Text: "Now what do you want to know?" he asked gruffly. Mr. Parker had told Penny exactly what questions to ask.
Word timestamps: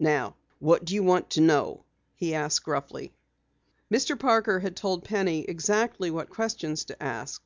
"Now 0.00 0.34
what 0.60 0.86
do 0.86 0.94
you 0.94 1.02
want 1.02 1.28
to 1.32 1.42
know?" 1.42 1.84
he 2.16 2.34
asked 2.34 2.64
gruffly. 2.64 3.12
Mr. 3.92 4.18
Parker 4.18 4.58
had 4.60 4.76
told 4.76 5.04
Penny 5.04 5.40
exactly 5.44 6.10
what 6.10 6.30
questions 6.30 6.86
to 6.86 7.02
ask. 7.02 7.42